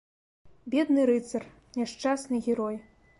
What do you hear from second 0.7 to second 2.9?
Бедны рыцар, няшчасны герой!